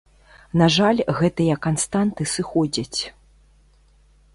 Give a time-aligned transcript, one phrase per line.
[0.61, 3.01] На жаль, гэтыя канстанты сыходзяць.